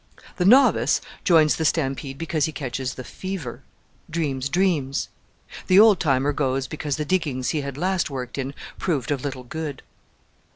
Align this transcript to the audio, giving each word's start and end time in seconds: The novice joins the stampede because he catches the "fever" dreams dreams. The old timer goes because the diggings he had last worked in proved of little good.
The 0.37 0.45
novice 0.45 0.99
joins 1.23 1.57
the 1.57 1.63
stampede 1.63 2.17
because 2.17 2.45
he 2.45 2.51
catches 2.51 2.95
the 2.95 3.03
"fever" 3.03 3.61
dreams 4.09 4.49
dreams. 4.49 5.09
The 5.67 5.79
old 5.79 5.99
timer 5.99 6.33
goes 6.33 6.65
because 6.65 6.95
the 6.95 7.05
diggings 7.05 7.49
he 7.49 7.61
had 7.61 7.77
last 7.77 8.09
worked 8.09 8.39
in 8.39 8.55
proved 8.79 9.11
of 9.11 9.23
little 9.23 9.43
good. 9.43 9.83